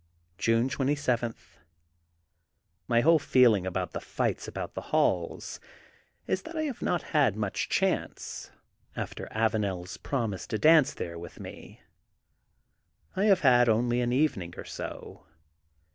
June 0.39 0.67
27:— 0.67 1.35
^My 2.89 3.03
whole 3.03 3.19
feeling 3.19 3.67
over 3.67 3.87
the 3.93 3.99
fights 3.99 4.47
about 4.47 4.73
the 4.73 4.81
halls 4.89 5.59
is 6.25 6.41
that 6.41 6.55
I 6.57 6.63
have 6.63 6.81
not 6.81 7.03
had 7.13 7.35
much 7.35 7.69
chance, 7.69 8.49
after 8.95 9.27
AvanePs 9.27 10.01
promise 10.01 10.47
to 10.47 10.57
dance 10.57 10.95
there 10.95 11.19
with 11.19 11.39
me. 11.39 11.81
I 13.15 13.25
have 13.25 13.41
had 13.41 13.69
only 13.69 14.01
an 14.01 14.11
evening 14.11 14.55
or 14.57 14.65
so. 14.65 15.27